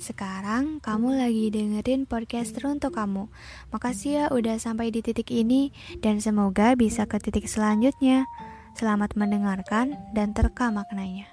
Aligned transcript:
Sekarang 0.00 0.80
kamu 0.80 1.20
lagi 1.20 1.52
dengerin 1.52 2.08
podcast 2.08 2.56
untuk 2.64 2.96
kamu. 2.96 3.28
Makasih 3.68 4.12
ya 4.16 4.24
udah 4.32 4.56
sampai 4.56 4.88
di 4.88 5.04
titik 5.04 5.28
ini 5.28 5.76
dan 6.00 6.24
semoga 6.24 6.72
bisa 6.72 7.04
ke 7.04 7.20
titik 7.20 7.44
selanjutnya. 7.44 8.24
Selamat 8.72 9.12
mendengarkan 9.12 10.00
dan 10.16 10.32
terka 10.32 10.72
maknanya. 10.72 11.28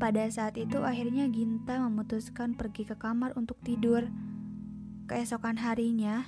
Pada 0.00 0.24
saat 0.32 0.56
itu 0.56 0.80
akhirnya 0.80 1.28
Ginta 1.28 1.84
memutuskan 1.84 2.56
pergi 2.56 2.88
ke 2.88 2.96
kamar 2.96 3.36
untuk 3.36 3.60
tidur. 3.60 4.08
Keesokan 5.04 5.60
harinya, 5.60 6.24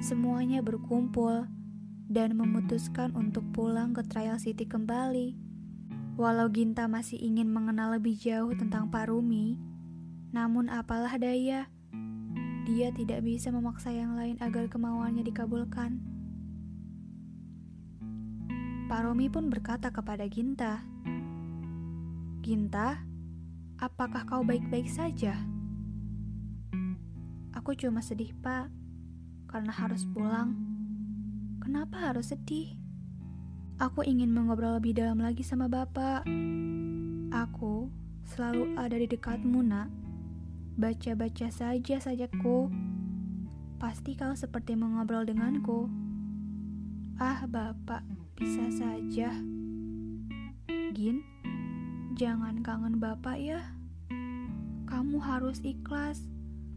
semuanya 0.00 0.64
berkumpul 0.64 1.44
dan 2.08 2.36
memutuskan 2.36 3.12
untuk 3.16 3.44
pulang 3.54 3.96
ke 3.96 4.04
Trial 4.04 4.36
City 4.36 4.68
kembali. 4.68 5.36
Walau 6.14 6.46
Ginta 6.52 6.86
masih 6.86 7.18
ingin 7.18 7.50
mengenal 7.50 7.98
lebih 7.98 8.14
jauh 8.14 8.54
tentang 8.54 8.86
Pak 8.92 9.10
Rumi, 9.10 9.58
namun 10.30 10.70
apalah 10.70 11.14
daya, 11.18 11.66
dia 12.64 12.88
tidak 12.94 13.20
bisa 13.22 13.52
memaksa 13.52 13.92
yang 13.92 14.16
lain 14.16 14.40
agar 14.40 14.70
kemauannya 14.70 15.26
dikabulkan. 15.26 16.00
Pak 18.88 19.00
Rumi 19.04 19.26
pun 19.32 19.48
berkata 19.48 19.90
kepada 19.90 20.24
Ginta, 20.28 20.84
Ginta, 22.44 23.00
apakah 23.80 24.28
kau 24.28 24.44
baik-baik 24.44 24.86
saja? 24.86 25.34
Aku 27.56 27.72
cuma 27.72 28.04
sedih, 28.04 28.36
Pak, 28.44 28.68
karena 29.48 29.72
harus 29.72 30.04
pulang. 30.12 30.73
Kenapa 31.64 32.12
harus 32.12 32.28
sedih? 32.28 32.76
Aku 33.80 34.04
ingin 34.04 34.28
mengobrol 34.28 34.76
lebih 34.76 34.92
dalam 34.92 35.16
lagi 35.16 35.40
sama 35.40 35.64
Bapak. 35.64 36.28
Aku 37.32 37.88
selalu 38.28 38.76
ada 38.76 38.92
di 39.00 39.08
dekatmu, 39.08 39.64
nak. 39.64 39.88
Baca-baca 40.76 41.48
saja 41.48 41.96
sajaku. 41.96 42.68
Pasti 43.80 44.12
kau 44.12 44.36
seperti 44.36 44.76
mengobrol 44.76 45.24
denganku. 45.24 45.88
Ah, 47.16 47.48
Bapak, 47.48 48.04
bisa 48.36 48.68
saja. 48.68 49.32
Gin, 50.92 51.24
jangan 52.12 52.60
kangen 52.60 53.00
Bapak 53.00 53.40
ya. 53.40 53.72
Kamu 54.84 55.16
harus 55.16 55.64
ikhlas 55.64 56.28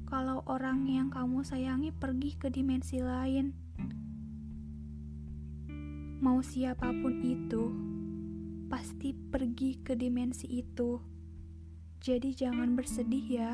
kalau 0.07 0.47
orang 0.47 0.87
yang 0.87 1.11
kamu 1.11 1.43
sayangi 1.43 1.91
pergi 1.91 2.39
ke 2.39 2.47
dimensi 2.47 3.03
lain 3.03 3.67
mau 6.17 6.41
siapa 6.41 6.89
pun 6.89 7.13
itu, 7.21 7.63
pasti 8.67 9.13
pergi 9.13 9.77
ke 9.85 9.93
dimensi 9.93 10.49
itu. 10.49 10.97
Jadi 12.01 12.33
jangan 12.33 12.73
bersedih 12.73 13.25
ya. 13.25 13.53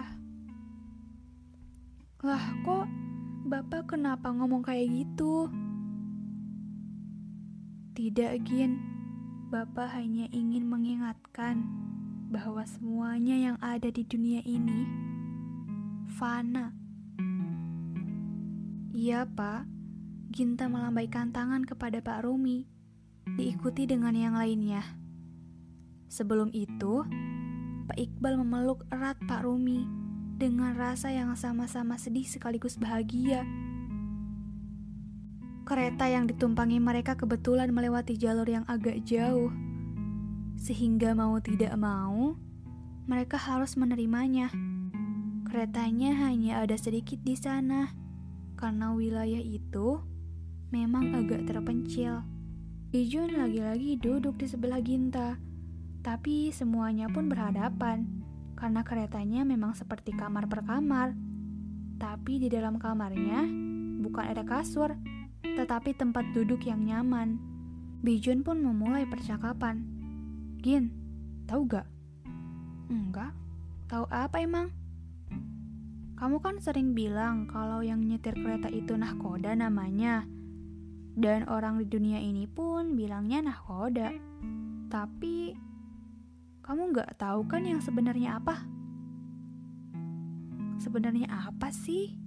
Lah 2.24 2.46
kok 2.64 2.88
Bapak 3.44 3.92
kenapa 3.92 4.32
ngomong 4.32 4.64
kayak 4.64 4.88
gitu? 4.88 5.52
Tidak, 7.92 8.40
Gin. 8.48 8.80
Bapak 9.52 10.00
hanya 10.00 10.32
ingin 10.32 10.66
mengingatkan 10.66 11.68
bahwa 12.32 12.64
semuanya 12.64 13.36
yang 13.38 13.58
ada 13.60 13.92
di 13.92 14.08
dunia 14.08 14.40
ini 14.48 14.88
fana. 16.16 16.72
Iya, 18.96 19.28
Pak. 19.28 19.83
Ginta 20.34 20.66
melambaikan 20.66 21.30
tangan 21.30 21.62
kepada 21.62 22.02
Pak 22.02 22.26
Rumi, 22.26 22.66
diikuti 23.38 23.86
dengan 23.86 24.18
yang 24.18 24.34
lainnya. 24.34 24.82
Sebelum 26.10 26.50
itu, 26.58 27.06
Pak 27.86 27.94
Iqbal 27.94 28.42
memeluk 28.42 28.82
erat 28.90 29.14
Pak 29.30 29.46
Rumi 29.46 29.86
dengan 30.42 30.74
rasa 30.74 31.14
yang 31.14 31.38
sama-sama 31.38 32.02
sedih 32.02 32.26
sekaligus 32.26 32.82
bahagia. 32.82 33.46
Kereta 35.70 36.10
yang 36.10 36.26
ditumpangi 36.26 36.82
mereka 36.82 37.14
kebetulan 37.14 37.70
melewati 37.70 38.18
jalur 38.18 38.50
yang 38.50 38.66
agak 38.66 39.06
jauh, 39.06 39.54
sehingga 40.58 41.14
mau 41.14 41.38
tidak 41.46 41.78
mau, 41.78 42.34
mereka 43.06 43.38
harus 43.38 43.78
menerimanya. 43.78 44.50
Keretanya 45.46 46.26
hanya 46.26 46.66
ada 46.66 46.74
sedikit 46.74 47.22
di 47.22 47.38
sana, 47.38 47.94
karena 48.58 48.98
wilayah 48.98 49.38
itu 49.38 50.02
memang 50.74 51.14
agak 51.14 51.46
terpencil. 51.46 52.26
Ijun 52.90 53.38
lagi-lagi 53.38 53.94
duduk 54.02 54.42
di 54.42 54.50
sebelah 54.50 54.82
Ginta, 54.82 55.38
tapi 56.02 56.50
semuanya 56.50 57.06
pun 57.14 57.30
berhadapan 57.30 58.26
karena 58.58 58.82
keretanya 58.82 59.46
memang 59.46 59.78
seperti 59.78 60.18
kamar 60.18 60.50
per 60.50 60.66
kamar. 60.66 61.14
Tapi 62.02 62.42
di 62.42 62.50
dalam 62.50 62.82
kamarnya 62.82 63.46
bukan 64.02 64.26
ada 64.26 64.42
kasur, 64.42 64.98
tetapi 65.46 65.94
tempat 65.94 66.26
duduk 66.34 66.66
yang 66.66 66.82
nyaman. 66.82 67.38
Bijun 68.02 68.42
pun 68.42 68.58
memulai 68.58 69.06
percakapan. 69.06 69.86
Gin, 70.66 70.90
tahu 71.46 71.70
gak? 71.70 71.86
Enggak. 72.90 73.30
Tahu 73.94 74.10
apa 74.10 74.42
emang? 74.42 74.74
Kamu 76.18 76.42
kan 76.42 76.58
sering 76.58 76.98
bilang 76.98 77.46
kalau 77.46 77.86
yang 77.86 78.02
nyetir 78.02 78.34
kereta 78.34 78.74
itu 78.74 78.98
nahkoda 78.98 79.54
namanya. 79.54 80.26
Dan 81.14 81.46
orang 81.46 81.78
di 81.78 81.86
dunia 81.86 82.18
ini 82.18 82.50
pun 82.50 82.98
bilangnya 82.98 83.46
nahkoda. 83.46 84.10
Tapi 84.90 85.54
kamu 86.66 86.82
nggak 86.90 87.22
tahu 87.22 87.46
kan 87.46 87.62
yang 87.68 87.78
sebenarnya 87.84 88.42
apa? 88.42 88.66
Sebenarnya 90.82 91.30
apa 91.30 91.70
sih? 91.70 92.18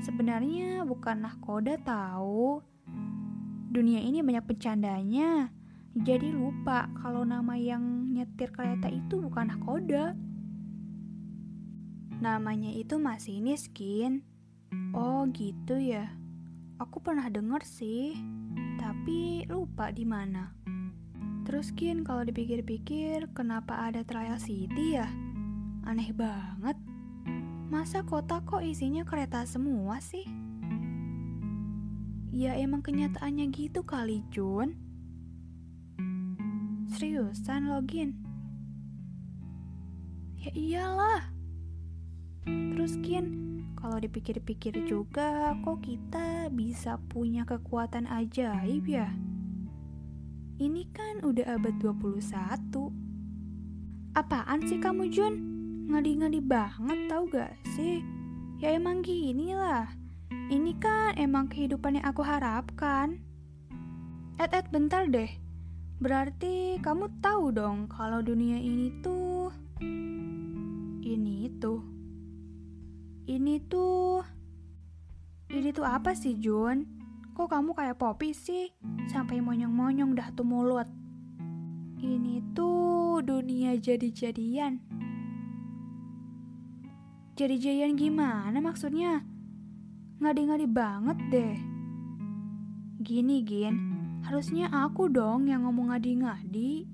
Sebenarnya 0.00 0.88
bukan 0.88 1.28
nahkoda 1.28 1.76
tahu. 1.84 2.64
Dunia 3.68 4.00
ini 4.00 4.24
banyak 4.24 4.48
bercandanya. 4.48 5.52
Jadi 5.92 6.32
lupa 6.32 6.88
kalau 7.04 7.20
nama 7.28 7.52
yang 7.52 8.08
nyetir 8.16 8.48
kereta 8.48 8.88
itu 8.88 9.20
bukan 9.20 9.52
nahkoda. 9.52 10.16
Namanya 12.22 12.72
itu 12.72 12.96
masinis, 12.96 13.68
Kin. 13.68 14.24
Oh, 14.96 15.28
gitu 15.34 15.76
ya. 15.76 16.21
Aku 16.80 17.02
pernah 17.04 17.28
denger 17.28 17.60
sih, 17.66 18.16
tapi 18.80 19.44
lupa 19.50 19.92
di 19.92 20.08
mana. 20.08 20.54
Terus 21.42 21.74
Kin, 21.74 22.06
kalau 22.06 22.22
dipikir-pikir, 22.22 23.28
kenapa 23.34 23.90
ada 23.90 24.06
Trial 24.06 24.38
City 24.38 24.96
ya? 24.96 25.10
Aneh 25.82 26.14
banget. 26.14 26.78
Masa 27.68 28.06
kota 28.06 28.40
kok 28.46 28.62
isinya 28.62 29.02
kereta 29.02 29.42
semua 29.42 29.98
sih? 29.98 30.24
Ya 32.32 32.56
emang 32.56 32.80
kenyataannya 32.80 33.52
gitu 33.52 33.84
kali, 33.84 34.24
Jun. 34.32 34.72
Seriusan 36.88 37.68
login? 37.68 38.16
Ya 40.40 40.50
iyalah. 40.56 41.28
Terus 42.46 42.96
Kin, 43.04 43.51
kalau 43.82 43.98
dipikir-pikir 43.98 44.86
juga, 44.86 45.58
kok 45.66 45.82
kita 45.82 46.46
bisa 46.54 47.02
punya 47.10 47.42
kekuatan 47.42 48.06
ajaib 48.06 48.86
ya? 48.86 49.10
Ini 50.62 50.86
kan 50.94 51.26
udah 51.26 51.58
abad 51.58 51.74
21. 51.82 52.22
Apaan 54.14 54.62
sih 54.70 54.78
kamu 54.78 55.10
Jun? 55.10 55.34
Ngadi-ngadi 55.90 56.38
banget 56.38 57.10
tau 57.10 57.26
gak 57.26 57.58
sih? 57.74 58.06
Ya 58.62 58.78
emang 58.78 59.02
gini 59.02 59.50
lah. 59.50 59.90
Ini 60.30 60.78
kan 60.78 61.18
emang 61.18 61.50
kehidupan 61.50 61.98
yang 61.98 62.06
aku 62.06 62.22
harapkan. 62.22 63.18
Et, 64.38 64.52
et, 64.54 64.70
bentar 64.70 65.10
deh. 65.10 65.34
Berarti 65.98 66.78
kamu 66.78 67.18
tahu 67.18 67.50
dong 67.50 67.90
kalau 67.90 68.22
dunia 68.22 68.62
ini 68.62 68.94
tuh... 69.02 69.50
Ini 71.02 71.50
tuh 71.58 71.91
ini 73.26 73.62
tuh... 73.66 74.24
Ini 75.52 75.68
tuh 75.76 75.84
apa 75.84 76.16
sih, 76.16 76.40
Jun? 76.40 76.88
Kok 77.36 77.48
kamu 77.48 77.76
kayak 77.76 78.00
Poppy 78.00 78.32
sih? 78.32 78.72
Sampai 79.12 79.44
monyong-monyong 79.44 80.16
dah 80.16 80.32
tuh 80.32 80.48
mulut. 80.48 80.88
Ini 82.00 82.40
tuh 82.56 83.20
dunia 83.20 83.76
jadi-jadian. 83.76 84.80
Jadi-jadian 87.36 88.00
gimana 88.00 88.58
maksudnya? 88.64 89.24
Ngadi-ngadi 90.24 90.66
banget 90.68 91.18
deh. 91.28 91.56
Gini, 93.04 93.44
Gin. 93.44 93.76
Harusnya 94.24 94.72
aku 94.72 95.12
dong 95.12 95.52
yang 95.52 95.68
ngomong 95.68 95.92
ngadi-ngadi. 95.92 96.88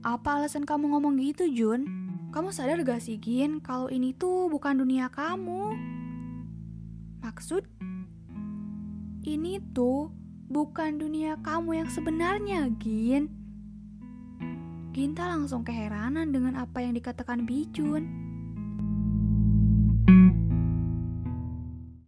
Apa 0.00 0.40
alasan 0.40 0.64
kamu 0.64 0.96
ngomong 0.96 1.20
gitu, 1.20 1.44
Jun? 1.52 1.99
Kamu 2.30 2.54
sadar 2.54 2.78
gak 2.86 3.02
sih, 3.02 3.18
Gin, 3.18 3.58
kalau 3.58 3.90
ini 3.90 4.14
tuh 4.14 4.46
bukan 4.46 4.78
dunia 4.78 5.10
kamu? 5.10 5.74
Maksud? 7.26 7.66
Ini 9.26 9.58
tuh 9.74 10.14
bukan 10.46 11.02
dunia 11.02 11.42
kamu 11.42 11.82
yang 11.82 11.90
sebenarnya, 11.90 12.70
Gin. 12.78 13.34
Ginta 14.94 15.26
langsung 15.26 15.66
keheranan 15.66 16.30
dengan 16.30 16.54
apa 16.54 16.78
yang 16.78 16.94
dikatakan 16.94 17.50
Bijun. 17.50 18.29